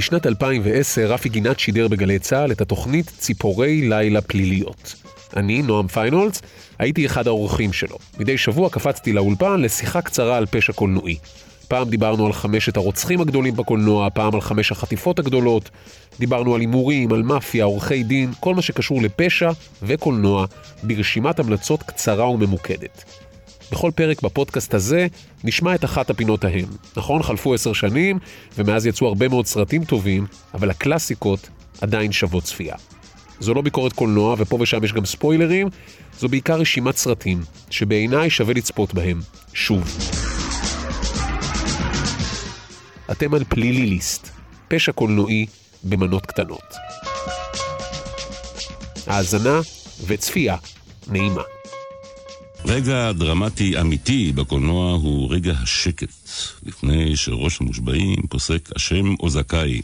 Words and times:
בשנת 0.00 0.26
2010 0.26 1.06
רפי 1.12 1.28
גינת 1.28 1.58
שידר 1.58 1.88
בגלי 1.88 2.18
צה"ל 2.18 2.52
את 2.52 2.60
התוכנית 2.60 3.12
ציפורי 3.18 3.88
לילה 3.88 4.20
פליליות. 4.20 4.94
אני, 5.36 5.62
נועם 5.62 5.86
פיינולץ, 5.86 6.40
הייתי 6.78 7.06
אחד 7.06 7.26
האורחים 7.26 7.72
שלו. 7.72 7.96
מדי 8.18 8.38
שבוע 8.38 8.70
קפצתי 8.70 9.12
לאולפן 9.12 9.60
לשיחה 9.60 10.02
קצרה 10.02 10.36
על 10.36 10.46
פשע 10.46 10.72
קולנועי. 10.72 11.18
פעם 11.68 11.88
דיברנו 11.88 12.26
על 12.26 12.32
חמשת 12.32 12.76
הרוצחים 12.76 13.20
הגדולים 13.20 13.56
בקולנוע, 13.56 14.10
פעם 14.10 14.34
על 14.34 14.40
חמש 14.40 14.72
החטיפות 14.72 15.18
הגדולות, 15.18 15.70
דיברנו 16.18 16.54
על 16.54 16.60
הימורים, 16.60 17.12
על 17.12 17.22
מאפיה, 17.22 17.64
עורכי 17.64 18.02
דין, 18.02 18.32
כל 18.40 18.54
מה 18.54 18.62
שקשור 18.62 19.02
לפשע 19.02 19.50
וקולנוע, 19.82 20.46
ברשימת 20.82 21.38
המלצות 21.38 21.82
קצרה 21.82 22.28
וממוקדת. 22.30 23.04
בכל 23.72 23.90
פרק 23.94 24.22
בפודקאסט 24.22 24.74
הזה 24.74 25.06
נשמע 25.44 25.74
את 25.74 25.84
אחת 25.84 26.10
הפינות 26.10 26.44
ההם. 26.44 26.66
נכון, 26.96 27.22
חלפו 27.22 27.54
עשר 27.54 27.72
שנים, 27.72 28.18
ומאז 28.58 28.86
יצאו 28.86 29.06
הרבה 29.06 29.28
מאוד 29.28 29.46
סרטים 29.46 29.84
טובים, 29.84 30.26
אבל 30.54 30.70
הקלאסיקות 30.70 31.48
עדיין 31.80 32.12
שוות 32.12 32.44
צפייה. 32.44 32.76
זו 33.40 33.54
לא 33.54 33.62
ביקורת 33.62 33.92
קולנוע, 33.92 34.36
ופה 34.38 34.58
ושם 34.60 34.84
יש 34.84 34.92
גם 34.92 35.04
ספוילרים, 35.04 35.68
זו 36.18 36.28
בעיקר 36.28 36.60
רשימת 36.60 36.96
סרטים, 36.96 37.42
שבעיניי 37.70 38.30
שווה 38.30 38.54
לצפות 38.54 38.94
בהם. 38.94 39.20
שוב. 39.52 39.98
אתם 43.10 43.34
על 43.34 43.44
פלילי 43.48 43.86
ליסט, 43.86 44.28
פשע 44.68 44.92
קולנועי 44.92 45.46
במנות 45.84 46.26
קטנות. 46.26 46.74
האזנה 49.06 49.60
וצפייה 50.06 50.56
נעימה. 51.08 51.42
רגע 52.64 53.12
דרמטי 53.12 53.80
אמיתי 53.80 54.32
בקולנוע 54.32 54.92
הוא 54.92 55.34
רגע 55.34 55.52
השקט, 55.62 56.12
לפני 56.66 57.16
שראש 57.16 57.60
המושבעים 57.60 58.22
פוסק 58.28 58.68
אשם 58.76 59.14
או 59.20 59.30
זכאי. 59.30 59.80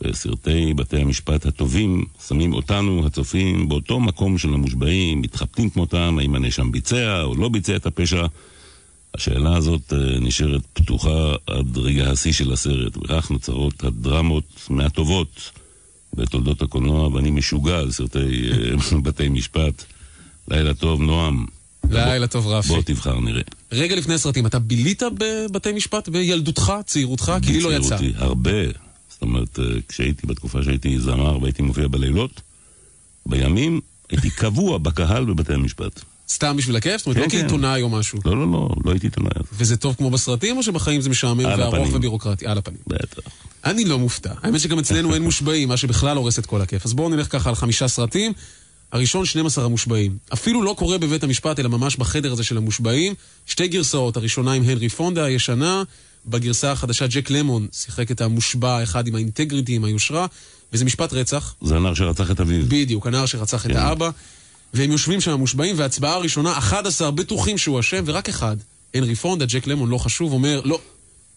בסרטי 0.00 0.74
בתי 0.74 0.96
המשפט 0.96 1.46
הטובים 1.46 2.04
שמים 2.28 2.52
אותנו, 2.52 3.06
הצופים, 3.06 3.68
באותו 3.68 4.00
מקום 4.00 4.38
של 4.38 4.54
המושבעים, 4.54 5.20
מתחבטים 5.20 5.70
כמותם, 5.70 6.16
האם 6.20 6.34
הנאשם 6.34 6.72
ביצע 6.72 7.22
או 7.22 7.34
לא 7.34 7.48
ביצע 7.48 7.76
את 7.76 7.86
הפשע. 7.86 8.26
השאלה 9.14 9.56
הזאת 9.56 9.92
אה, 9.92 10.20
נשארת 10.20 10.62
פתוחה 10.72 11.34
עד 11.46 11.78
רגע 11.78 12.10
השיא 12.10 12.32
של 12.32 12.52
הסרט, 12.52 12.96
וכך 12.96 13.30
נוצרות 13.30 13.84
הדרמות 13.84 14.66
מהטובות 14.70 15.50
בתולדות 16.14 16.62
הקולנוע, 16.62 17.08
ואני 17.08 17.30
משוגע 17.30 17.78
על 17.78 17.90
סרטי 17.90 18.50
אה, 18.50 18.98
בתי 19.04 19.28
משפט. 19.28 19.84
לילה 20.48 20.74
טוב, 20.74 21.02
נועם. 21.02 21.57
לילה 21.90 22.26
טוב, 22.26 22.46
רפי. 22.46 22.68
בוא 22.68 22.82
תבחר, 22.82 23.20
נראה. 23.20 23.42
רגע 23.72 23.96
לפני 23.96 24.14
הסרטים, 24.14 24.46
אתה 24.46 24.58
בילית 24.58 25.02
בבתי 25.18 25.72
משפט 25.72 26.08
בילדותך, 26.08 26.72
צעירותך? 26.86 27.32
כי 27.42 27.52
לי 27.52 27.60
לא 27.60 27.76
יצא. 27.76 27.96
בצעירותי, 27.96 28.18
הרבה. 28.24 28.50
זאת 29.10 29.22
אומרת, 29.22 29.58
אה, 29.58 29.64
כשהייתי, 29.88 30.26
בתקופה 30.26 30.62
שהייתי 30.62 31.00
זמר 31.00 31.42
והייתי 31.42 31.62
מופיע 31.62 31.88
בלילות, 31.88 32.40
בימים 33.26 33.80
הייתי 34.10 34.30
קבוע 34.30 34.78
בקהל 34.78 35.24
בבתי 35.24 35.54
המשפט. 35.54 36.00
סתם 36.28 36.56
בשביל 36.56 36.76
הכיף? 36.76 36.96
זאת 36.96 37.06
אומרת, 37.06 37.16
כן, 37.16 37.24
לא 37.24 37.30
כן. 37.30 37.40
כעיתונאי 37.40 37.82
או 37.82 37.88
משהו. 37.88 38.18
לא, 38.24 38.36
לא, 38.36 38.52
לא, 38.52 38.68
לא 38.84 38.90
הייתי 38.90 39.06
עיתונאי. 39.06 39.30
וזה 39.52 39.76
טוב 39.76 39.94
כמו 39.98 40.10
בסרטים, 40.10 40.56
או 40.56 40.62
שבחיים 40.62 41.00
זה 41.00 41.10
משעמם 41.10 41.44
וארוך. 41.44 41.88
ובירוקרטי? 41.94 42.46
על 42.46 42.58
הפנים. 42.58 42.78
בטח. 42.86 43.32
אני 43.64 43.84
לא 43.84 43.98
מופתע. 43.98 44.32
האמת 44.42 44.60
שגם 44.60 44.78
אצלנו 44.78 45.14
אין 45.14 45.22
מושבעים, 45.22 45.68
מה 45.68 45.76
שבכלל 45.76 46.16
הורס 46.16 46.38
את 46.38 46.46
כל 46.46 46.60
הכיף. 46.60 46.86
אז 46.86 46.94
בואו 46.94 47.08
נלך 47.08 47.32
ככה 47.32 47.48
על 47.48 47.54
חמישה 47.54 47.88
סרטים. 47.88 48.32
הראשון, 48.92 49.24
12 49.24 49.64
המושבעים. 49.64 50.16
אפילו 50.32 50.62
לא 50.62 50.74
קורה 50.78 50.98
בבית 50.98 51.22
המשפט, 51.22 51.58
אלא 51.58 51.68
ממש 51.68 51.96
בחדר 51.96 52.32
הזה 52.32 52.44
של 52.44 52.56
המושבעים. 52.56 53.14
שתי 53.46 53.68
גרסאות, 53.68 54.16
הראשונה 54.16 54.52
עם 54.52 54.62
הנרי 54.62 54.88
פונדה 54.88 55.24
הישנה, 55.24 55.82
בגרסה 56.26 56.72
החדשה 56.72 57.06
ג'ק 57.06 57.30
למון 57.30 57.66
שיחק 57.72 58.10
את 58.10 58.20
המושבע 58.20 58.78
האחד 58.78 59.06
עם 59.06 59.14
האינטגריטי, 59.14 59.74
עם 59.74 59.84
היושרה, 59.84 60.26
וזה 60.72 60.84
משפט 60.84 61.12
רצח. 61.12 61.54
זה 61.62 61.76
הנער 61.76 61.94
שרצח 61.94 62.30
את 62.30 62.40
אביו. 62.40 62.64
בדיוק, 62.68 63.06
הנער 63.06 63.26
שרצח 63.26 63.66
את 63.66 63.70
כן. 63.70 63.76
האבא, 63.76 64.10
והם 64.74 64.92
יושבים 64.92 65.20
שם 65.20 65.32
מושבעים, 65.32 65.78
וההצבעה 65.78 66.14
הראשונה, 66.14 66.58
11 66.58 67.10
בטוחים 67.10 67.58
שהוא 67.58 67.80
אשם, 67.80 68.02
ורק 68.06 68.28
אחד, 68.28 68.56
הנרי 68.94 69.14
פונדה, 69.14 69.44
ג'ק 69.46 69.66
למון, 69.66 69.88
לא 69.88 69.98
חשוב, 69.98 70.32
אומר, 70.32 70.60
לא, 70.64 70.80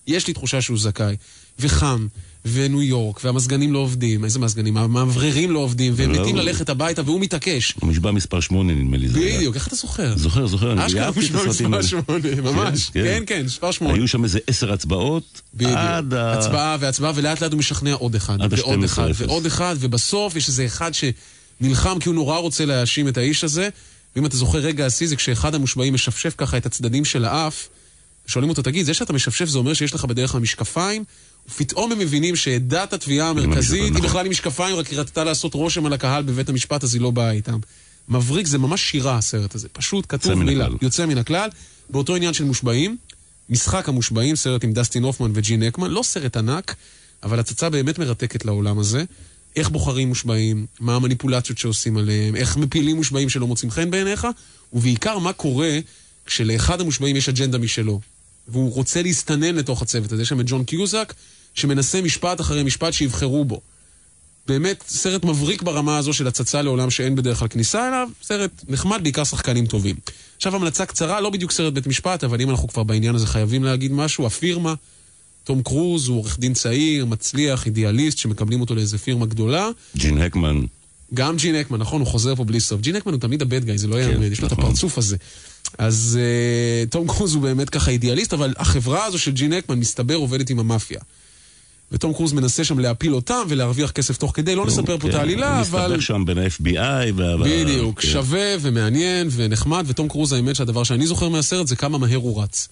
יש 0.07 0.27
לי 0.27 0.33
תחושה 0.33 0.61
שהוא 0.61 0.77
זכאי. 0.77 1.15
וחם, 1.59 2.07
וניו 2.45 2.81
יורק, 2.81 3.21
והמזגנים 3.23 3.73
לא 3.73 3.79
עובדים, 3.79 4.25
איזה 4.25 4.39
מזגנים? 4.39 4.77
המאווררים 4.77 5.51
לא 5.51 5.59
עובדים, 5.59 5.93
והם 5.95 6.11
לא. 6.11 6.21
מתים 6.21 6.35
ללכת 6.35 6.69
הביתה, 6.69 7.01
והוא 7.05 7.21
מתעקש. 7.21 7.75
המשבע 7.81 8.11
מספר 8.11 8.39
8 8.39 8.73
נדמה 8.73 8.97
לי 8.97 9.09
זה 9.09 9.19
היה. 9.19 9.37
בדיוק, 9.37 9.55
איך 9.55 9.67
אתה 9.67 9.75
זוכר? 9.75 10.17
זוכר, 10.17 10.47
זוכר, 10.47 10.71
אני 10.71 10.85
אשכרה 10.85 11.05
אהבתי 11.05 11.25
את 11.25 11.35
הסרטים 11.35 11.71
מספר 11.71 11.75
האלה. 11.75 11.83
שמונה, 11.83 12.41
ממש. 12.51 12.89
כן, 12.89 13.03
כן, 13.03 13.23
כן. 13.25 13.25
כן, 13.25 13.45
מספר 13.45 13.71
שמונה. 13.71 13.93
היו 13.93 14.07
שם 14.07 14.23
איזה 14.23 14.39
עשר 14.47 14.73
הצבעות, 14.73 15.41
בדיוק. 15.53 15.71
עד 15.77 16.13
ה... 16.13 16.33
הצבעה 16.33 16.77
והצבעה, 16.79 17.11
ולאט 17.15 17.41
לאט 17.41 17.51
הוא 17.51 17.59
משכנע 17.59 17.93
עוד 17.93 18.15
אחד, 18.15 18.41
עד 18.41 18.53
ועוד 18.53 18.83
אחד, 18.83 19.09
12-0. 19.09 19.13
ועוד 19.17 19.45
אחד, 19.45 19.75
ובסוף 19.79 20.35
יש 20.35 20.47
איזה 20.47 20.65
אחד 20.65 20.91
שנלחם 20.93 21.99
כי 21.99 22.09
הוא 22.09 22.15
נורא 22.15 22.37
רוצה 22.37 22.65
להאשים 22.65 23.07
את 23.07 23.17
האיש 23.17 23.43
הזה, 23.43 23.69
ואם 24.15 24.25
אתה 24.25 24.37
זוכר 24.37 24.57
רגע 24.57 24.85
השיא 24.85 25.07
זה 25.07 25.15
כשאחד 25.15 25.55
המושבעים 25.55 25.93
משפשף 25.93 26.33
ככה 26.37 26.57
את 26.57 26.65
הצדדים 26.65 27.05
של 27.05 27.25
האף, 27.25 27.67
שואלים 28.27 28.49
אותו, 28.49 28.61
תגיד, 28.61 28.85
זה 28.85 28.93
שאתה 28.93 29.13
משפשף 29.13 29.45
זה 29.45 29.57
אומר 29.57 29.73
שיש 29.73 29.93
לך 29.93 30.05
בדרך 30.05 30.31
כלל 30.31 30.41
משקפיים? 30.41 31.03
ופתאום 31.49 31.91
הם 31.91 31.99
מבינים 31.99 32.35
שעדת 32.35 32.93
התביעה 32.93 33.29
המרכזית 33.29 33.83
היא 33.83 33.91
נכון. 33.91 34.01
בכלל 34.01 34.25
עם 34.25 34.31
משקפיים, 34.31 34.75
רק 34.75 34.87
היא 34.87 34.99
רצתה 34.99 35.23
לעשות 35.23 35.53
רושם 35.53 35.85
על 35.85 35.93
הקהל 35.93 36.23
בבית 36.23 36.49
המשפט, 36.49 36.83
אז 36.83 36.93
היא 36.93 37.01
לא 37.01 37.11
באה 37.11 37.31
איתם. 37.31 37.59
מבריק, 38.09 38.47
זה 38.47 38.57
ממש 38.57 38.81
שירה 38.81 39.17
הסרט 39.17 39.55
הזה. 39.55 39.67
פשוט 39.73 40.05
כתוב 40.09 40.33
מילה. 40.33 40.67
יוצא 40.81 41.05
מן 41.05 41.17
הכלל. 41.17 41.49
באותו 41.89 42.15
עניין 42.15 42.33
של 42.33 42.43
מושבעים, 42.43 42.97
משחק 43.49 43.89
המושבעים, 43.89 44.35
סרט 44.35 44.63
עם 44.63 44.73
דסטין 44.73 45.03
הופמן 45.03 45.31
וג'ין 45.33 45.63
אקמן, 45.63 45.91
לא 45.91 46.03
סרט 46.03 46.37
ענק, 46.37 46.75
אבל 47.23 47.39
הצצה 47.39 47.69
באמת 47.69 47.99
מרתקת 47.99 48.45
לעולם 48.45 48.79
הזה. 48.79 49.03
איך 49.55 49.69
בוחרים 49.69 50.07
מושבעים, 50.07 50.65
מה 50.79 50.95
המניפולציות 50.95 51.57
שעושים 51.57 51.97
עליהם, 51.97 52.35
איך 52.35 52.57
מפילים 52.57 52.95
מושבעים 52.95 53.29
שלא 53.29 53.47
מוצאים 53.47 53.71
חן 53.71 53.91
בעיניך, 53.91 54.27
ובעיקר 54.73 55.17
מה 55.17 55.33
קורה 55.33 55.79
כשלאחד 56.25 56.81
המושבעים 56.81 57.15
יש 57.15 57.29
אג'נדה 57.29 57.57
משלו, 57.57 57.99
והוא 58.47 58.73
רוצה 58.73 59.01
להסתנן 59.01 59.55
לתוך 59.55 59.81
הצוות 59.81 60.11
הזה. 60.11 60.21
יש 60.21 60.29
שם 60.29 60.39
את 60.39 60.45
ג'ון 60.47 60.63
קיוזק, 60.63 61.13
שמנסה 61.53 62.01
משפט 62.01 62.41
אחרי 62.41 62.63
משפט 62.63 62.93
שיבחרו 62.93 63.45
בו. 63.45 63.61
באמת, 64.47 64.83
סרט 64.87 65.25
מבריק 65.25 65.61
ברמה 65.61 65.97
הזו 65.97 66.13
של 66.13 66.27
הצצה 66.27 66.61
לעולם 66.61 66.89
שאין 66.89 67.15
בדרך 67.15 67.39
כלל 67.39 67.47
כניסה 67.47 67.87
אליו, 67.87 68.09
סרט 68.23 68.51
נחמד, 68.67 68.99
בעיקר 69.03 69.23
שחקנים 69.23 69.65
טובים. 69.65 69.95
עכשיו 70.37 70.55
המלצה 70.55 70.85
קצרה, 70.85 71.21
לא 71.21 71.29
בדיוק 71.29 71.51
סרט 71.51 71.73
בית 71.73 71.87
משפט, 71.87 72.23
אבל 72.23 72.41
אם 72.41 72.49
אנחנו 72.49 72.67
כבר 72.67 72.83
בעניין 72.83 73.15
הזה 73.15 73.27
חייבים 73.27 73.63
להגיד 73.63 73.91
משהו, 73.91 74.25
הפירמה, 74.25 74.73
תום 75.43 75.63
קרוז 75.63 76.07
הוא 76.07 76.17
עורך 76.17 76.39
דין 76.39 76.53
צעיר, 76.53 77.05
מצליח, 77.05 77.65
אידיאליסט, 77.65 78.17
שמקבלים 78.17 78.61
אותו 78.61 78.75
לאיזה 78.75 78.97
פירמה 78.97 79.25
גדולה. 79.25 79.69
ג'ין 79.97 80.21
הקמן, 80.21 80.61
גם 81.13 81.37
ג'ין 81.37 81.55
אקמן, 81.55 81.79
נכון, 81.79 82.01
הוא 82.01 82.07
חוזר 82.07 82.35
פה 82.35 82.43
בלי 82.43 82.59
סוף. 82.59 82.81
ג'ין 82.81 82.95
אקמן 82.95 83.13
הוא 83.13 83.21
תמיד 83.21 83.41
הבד 83.41 83.65
גאי, 83.65 83.77
זה 83.77 83.87
לא 83.87 84.01
יאמן, 84.01 84.31
יש 84.31 84.41
לו 84.41 84.47
את 84.47 84.51
נכון. 84.51 84.65
הפרצוף 84.65 84.97
הזה. 84.97 85.17
אז 85.77 86.19
uh, 86.19 86.89
תום 86.89 87.07
קרוז 87.07 87.33
הוא 87.33 87.41
באמת 87.41 87.69
ככה 87.69 87.91
אידיאליסט, 87.91 88.33
אבל 88.33 88.53
החברה 88.57 89.05
הזו 89.05 89.19
של 89.19 89.31
ג'ין 89.31 89.53
אקמן, 89.53 89.79
מסתבר, 89.79 90.15
עובדת 90.15 90.49
עם 90.49 90.59
המאפיה. 90.59 90.99
ותום 91.91 92.13
קרוז 92.13 92.33
מנסה 92.33 92.63
שם 92.63 92.79
להפיל 92.79 93.15
אותם 93.15 93.41
ולהרוויח 93.47 93.91
כסף 93.91 94.17
תוך 94.17 94.31
כדי, 94.35 94.55
לא 94.55 94.65
נספר 94.65 94.97
פה 94.97 95.07
את 95.07 95.13
כן, 95.13 95.19
העלילה, 95.19 95.61
אבל... 95.61 95.87
מסתבך 95.87 96.01
שם 96.01 96.25
בין 96.25 96.37
ה-FBI 96.37 97.11
וה... 97.15 97.37
בדיוק, 97.37 98.01
כן. 98.01 98.07
שווה 98.07 98.55
ומעניין 98.61 99.27
ונחמד, 99.31 99.83
ותום 99.87 100.09
קרוז, 100.09 100.33
האמת 100.33 100.55
שהדבר 100.55 100.83
שאני 100.83 101.07
זוכר 101.07 101.29
מהסרט 101.29 101.67
זה 101.67 101.75
כמה 101.75 101.97
מהר 101.97 102.17
הוא 102.17 102.43
רץ. 102.43 102.67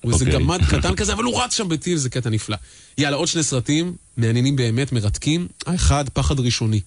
הוא 0.00 0.12
איזה 0.12 0.24
אוקיי. 0.24 0.38
גמד 0.38 0.60
קטן 0.70 0.94
כזה, 0.94 1.12
אבל 1.12 1.24
הוא 1.24 1.42
רץ 1.42 1.56
שם 1.56 1.68
בטיל, 1.68 1.96
זה 1.96 2.10
קטע 2.10 2.30
נפלא. 2.30 2.56
יאללה, 2.98 3.16
עוד 3.16 3.28
שני 3.28 3.42
סרטים, 3.42 3.94
מעניינים 4.16 4.56
באמת, 4.56 4.92
מרתקים. 4.92 5.48
האחד, 5.66 6.04
פחד 6.08 6.40
ראשוני. 6.40 6.80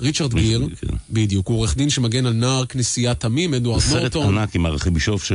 ריצ'רד 0.00 0.34
גיר, 0.34 0.68
כן. 0.80 0.86
בדיוק, 1.10 1.48
הוא 1.48 1.56
עורך 1.56 1.76
דין 1.76 1.90
שמגן 1.90 2.26
על 2.26 2.32
נער 2.32 2.66
כנסייה 2.66 3.14
תמים, 3.14 3.54
אדוארד 3.54 3.80
סרט 3.80 4.14
נורטון. 4.14 4.38
ענק 4.38 4.54
עם 4.54 4.66
הארכיבישוף 4.66 5.24
ש... 5.24 5.32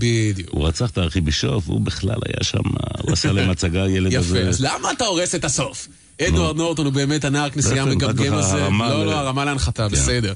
בדיוק. 0.00 0.48
הוא 0.50 0.66
רצח 0.66 0.90
את 0.90 0.98
הארכיבישוף, 0.98 1.68
הוא 1.68 1.80
בכלל 1.80 2.18
היה 2.26 2.44
שם, 2.44 2.62
הוא 3.02 3.12
עשה 3.12 3.32
להם 3.32 3.50
הצגה, 3.50 3.88
ילד 3.96 4.14
הזה. 4.14 4.38
יפה, 4.38 4.48
אז 4.48 4.60
למה 4.60 4.92
אתה 4.92 5.04
הורס 5.04 5.34
את 5.34 5.44
הסוף? 5.44 5.88
אדוארד 6.20 6.56
נורטון 6.56 6.86
הוא 6.86 6.94
באמת 6.94 7.24
הנער 7.24 7.50
כנסייה 7.50 7.82
המגמגם 7.82 8.34
רק 8.34 8.44
הזה. 8.44 8.68
לא, 8.78 9.06
לא, 9.06 9.14
הרמה 9.16 9.44
להנחתה, 9.44 9.88
בסדר. 9.88 10.32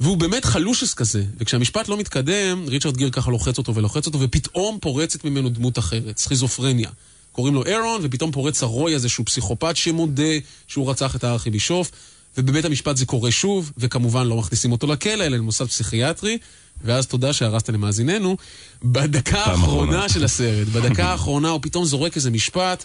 והוא 0.00 0.16
באמת 0.16 0.44
חלושס 0.44 0.94
כזה, 0.94 1.22
וכשהמשפט 1.38 1.88
לא 1.88 1.98
מתקדם, 1.98 2.64
ריצ'רד 2.68 2.96
גיר 2.96 3.10
ככה 3.10 3.30
לוחץ 3.30 3.58
אותו 3.58 3.74
ולוחץ 3.74 4.06
אותו, 4.06 4.20
ופתאום 4.20 4.78
פורצת 4.80 5.24
ממנו 5.24 5.48
דמות 5.48 5.78
אחרת, 5.78 6.18
סכיזופרניה. 6.18 6.90
קוראים 7.32 7.54
לו 7.54 7.64
אירון, 7.64 8.00
ופתאום 8.02 8.32
פורץ 8.32 8.62
הרוי 8.62 8.94
הזה 8.94 9.08
שהוא 9.08 9.26
פסיכופת 9.26 9.76
שמודה 9.76 10.32
שהוא 10.66 10.90
רצח 10.90 11.16
את 11.16 11.24
הארכיבישוף, 11.24 11.90
ובבית 12.36 12.64
המשפט 12.64 12.96
זה 12.96 13.06
קורה 13.06 13.30
שוב, 13.30 13.72
וכמובן 13.78 14.26
לא 14.26 14.36
מכניסים 14.36 14.72
אותו 14.72 14.86
לכלא, 14.86 15.12
אלא 15.12 15.36
למוסד 15.36 15.66
פסיכיאטרי, 15.66 16.38
ואז 16.84 17.06
תודה 17.06 17.32
שהרסת 17.32 17.68
למאזיננו. 17.68 18.36
בדקה 18.82 19.38
האחרונה 19.38 19.64
אחרונה. 19.64 20.08
של 20.08 20.24
הסרט, 20.24 20.68
בדקה 20.68 21.04
האחרונה 21.04 21.48
הוא 21.48 21.60
פתאום 21.62 21.84
זורק 21.84 22.16
איזה 22.16 22.30
משפט, 22.30 22.84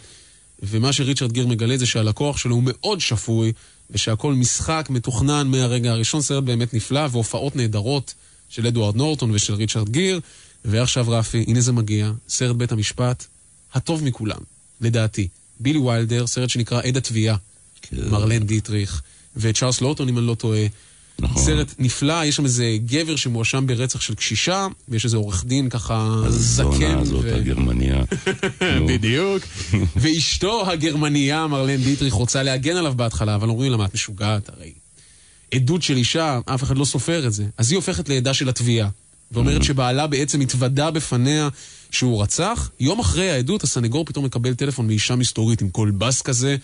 ומה 0.64 0.94
שריצ'רד 0.94 1.32
גיר 1.32 1.48
מגלה 1.48 1.78
זה 1.78 1.86
שהלקוח 1.86 2.38
שלו 2.38 2.56
הוא 2.56 2.64
מאוד 2.66 3.00
שפוי, 3.00 3.54
ושהכל 3.92 4.34
משחק 4.34 4.88
מתוכנן 4.90 5.48
מהרגע 5.48 5.92
הראשון, 5.92 6.22
סרט 6.22 6.44
באמת 6.44 6.74
נפלא, 6.74 7.08
והופעות 7.12 7.56
נהדרות 7.56 8.14
של 8.50 8.68
אדוארד 8.68 8.96
נורטון 8.96 9.32
ושל 9.32 9.54
ריצ'רד 9.54 9.90
גיר. 9.90 10.20
ועכשיו 10.66 11.06
רפי, 11.10 11.46
הנה 11.48 11.62
זה 11.62 11.72
מגיע, 11.72 12.12
סרט 12.30 12.56
בית 12.56 12.72
המשפט, 12.72 13.26
הטוב 13.74 14.04
מכולם, 14.04 14.40
לדעתי, 14.82 15.28
בילי 15.60 15.80
ויילדר, 15.80 16.28
סרט 16.28 16.50
שנקרא 16.50 16.82
עד 16.82 16.98
התביעה, 16.98 17.36
כן. 17.82 18.10
מרלן 18.10 18.44
דיטריך, 18.44 19.02
וצ'ארלס 19.38 19.82
לוטון, 19.82 20.10
אם 20.10 20.18
אני 20.18 20.28
לא 20.28 20.36
טועה. 20.36 20.66
נכון. 21.20 21.44
סרט 21.44 21.74
נפלא, 21.80 22.26
יש 22.26 22.36
שם 22.36 22.46
איזה 22.46 22.78
גבר 22.86 23.16
שמואשם 23.16 23.68
ברצח 23.68 24.02
של 24.02 24.16
קשישה, 24.16 24.68
ויש 24.90 25.06
איזה 25.06 25.18
עורך 25.18 25.46
דין 25.46 25.70
ככה 25.70 26.22
זקן. 26.30 26.68
הזונה 26.68 27.00
הזאת, 27.00 27.24
ו- 27.24 27.36
הגרמניה. 27.36 28.04
בדיוק. 28.90 29.44
ואשתו 30.02 30.72
הגרמניה, 30.72 31.48
מרלן 31.48 31.84
דיטריך, 31.84 32.14
רוצה 32.14 32.44
להגן 32.44 32.78
עליו 32.78 32.94
בהתחלה, 32.96 33.36
אבל 33.36 33.50
אומרים 33.50 33.72
לה, 33.72 33.78
מה 33.78 33.86
את 33.86 33.94
משוגעת? 33.94 34.50
הרי 34.50 34.74
עדות 35.54 35.84
של 35.84 35.98
אישה, 35.98 36.40
אף 36.46 36.64
אחד 36.64 36.78
לא 36.78 36.86
סופר 36.86 37.28
את 37.28 37.34
זה. 37.34 37.46
אז 37.58 37.72
היא 37.72 37.76
הופכת 37.76 38.10
לעדה 38.10 38.34
של 38.34 38.50
התביעה, 38.50 38.90
ואומרת 39.32 39.64
שבעלה 39.64 40.08
בעצם 40.08 40.42
התוודה 40.42 40.92
בפניה 40.92 41.50
שהוא 41.92 42.24
רצח. 42.24 42.70
יום 42.80 43.00
אחרי 43.00 43.32
העדות, 43.32 43.64
הסנגור 43.64 44.06
פתאום 44.06 44.26
מקבל 44.26 44.54
טלפון 44.54 44.88
מאישה 44.88 45.16
מסתורית 45.16 45.62
עם 45.62 45.70
קול 45.70 45.92
בס 45.92 46.22
כזה, 46.22 46.56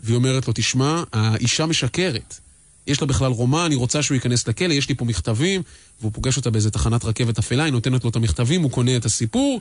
והיא 0.00 0.16
אומרת 0.16 0.46
לו, 0.46 0.52
תשמע, 0.56 1.02
האישה 1.12 1.66
משקרת. 1.66 2.38
יש 2.86 3.00
לה 3.00 3.06
בכלל 3.06 3.32
רומן, 3.32 3.70
היא 3.70 3.78
רוצה 3.78 4.02
שהוא 4.02 4.14
ייכנס 4.14 4.48
לכלא, 4.48 4.72
יש 4.72 4.88
לי 4.88 4.94
פה 4.94 5.04
מכתבים, 5.04 5.62
והוא 6.00 6.12
פוגש 6.12 6.36
אותה 6.36 6.50
באיזה 6.50 6.70
תחנת 6.70 7.04
רכבת 7.04 7.38
אפלה, 7.38 7.64
היא 7.64 7.72
נותנת 7.72 8.04
לו 8.04 8.10
את 8.10 8.16
המכתבים, 8.16 8.62
הוא 8.62 8.70
קונה 8.70 8.96
את 8.96 9.04
הסיפור. 9.04 9.60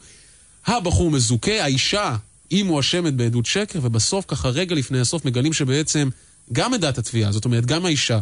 הבחור 0.66 1.12
מזוכה, 1.12 1.64
האישה, 1.64 2.16
היא 2.50 2.64
מואשמת 2.64 3.14
בעדות 3.14 3.46
שקר, 3.46 3.80
ובסוף, 3.84 4.26
ככה 4.28 4.50
רגע 4.50 4.76
לפני 4.76 5.00
הסוף, 5.00 5.26
מגלים 5.26 5.54
שבעצם 5.54 6.10
גם 6.54 6.74
עדת 6.74 6.98
התביעה, 6.98 7.32
זאת 7.32 7.46
אומרת, 7.46 7.66
גם 7.66 7.86
האישה, 7.86 8.20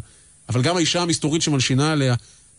אבל 0.50 0.62
גם 0.62 0.78
האישה 0.78 1.02
המסתורית 1.02 1.42
שמלשינה 1.42 1.92
עליה, 1.92 2.16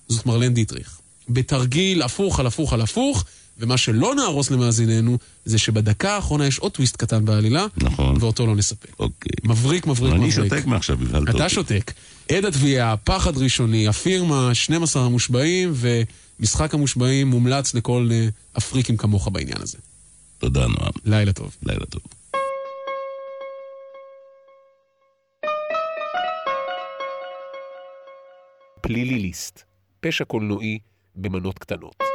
זאת 0.09 0.27
מרלן 0.27 0.55
דיטריך. 0.55 0.99
בתרגיל 1.29 2.03
הפוך 2.03 2.41
על 2.41 2.47
הפוך 2.47 2.73
על 2.73 2.81
הפוך, 2.81 3.25
ומה 3.61 3.77
שלא 3.77 4.15
נהרוס 4.15 4.51
למאזיננו, 4.51 5.19
זה 5.45 5.59
שבדקה 5.59 6.15
האחרונה 6.15 6.47
יש 6.47 6.59
עוד 6.59 6.73
טוויסט 6.73 6.97
קטן 6.97 7.25
בעלילה, 7.25 7.67
נכון. 7.77 8.17
ואותו 8.21 8.47
לא 8.47 8.57
נספר. 8.57 8.89
אוקיי. 8.99 9.33
מבריק, 9.45 9.87
מבריק, 9.87 10.15
אני 10.15 10.29
מבריק. 10.29 10.51
שותק 10.51 10.67
מעכשיו, 10.67 10.99
הבהלת 11.03 11.29
אותי. 11.29 11.39
אתה 11.39 11.49
שותק. 11.49 11.93
עד 12.29 12.45
התביעה, 12.45 12.97
פחד 12.97 13.37
ראשוני, 13.37 13.89
הפירמה, 13.89 14.55
12 14.55 15.05
המושבעים 15.05 15.73
ומשחק 15.75 16.75
המושבעים 16.75 17.31
מומלץ 17.31 17.75
לכל 17.75 18.09
אה, 18.13 18.29
אפריקים 18.59 18.97
כמוך 18.97 19.29
בעניין 19.33 19.59
הזה. 19.63 19.79
תודה, 20.39 20.67
נועם. 20.67 20.93
לילה 21.05 21.33
טוב. 21.33 21.57
לילה 21.63 21.87
טוב. 21.87 22.03
פליליליסט, 28.81 29.63
פשע 30.01 30.25
קולנועי 30.25 30.79
במנות 31.17 31.59
קטנות. 31.59 32.10